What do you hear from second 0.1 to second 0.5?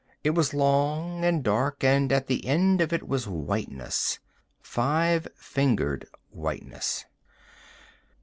It